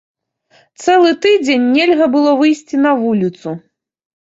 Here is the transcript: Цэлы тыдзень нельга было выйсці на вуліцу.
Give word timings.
Цэлы 0.83 1.11
тыдзень 1.25 1.69
нельга 1.75 2.09
было 2.17 2.31
выйсці 2.41 2.83
на 2.89 2.97
вуліцу. 3.05 3.57